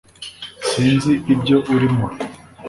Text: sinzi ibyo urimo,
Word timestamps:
sinzi 0.67 1.11
ibyo 1.33 1.57
urimo, 1.73 2.07